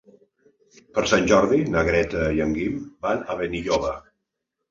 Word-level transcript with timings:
Per 0.95 1.01
Sant 1.09 1.27
Jordi 1.31 1.59
na 1.75 1.83
Greta 1.89 2.23
i 2.37 2.43
en 2.45 2.55
Guim 2.57 2.79
van 3.09 3.21
a 3.35 3.35
Benilloba. 3.43 3.93